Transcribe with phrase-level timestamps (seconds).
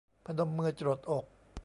[0.25, 1.25] พนมมือจรดอก